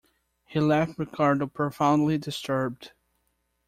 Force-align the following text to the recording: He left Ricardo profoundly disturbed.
He 0.47 0.59
left 0.59 0.97
Ricardo 0.97 1.45
profoundly 1.45 2.17
disturbed. 2.17 2.91